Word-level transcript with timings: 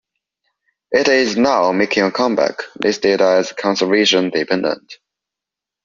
It 0.91 1.07
is 1.09 1.37
now 1.37 1.71
making 1.73 2.01
a 2.01 2.11
comeback, 2.11 2.63
listed 2.83 3.21
as 3.21 3.51
Conservation 3.53 4.31
Dependent. 4.31 4.95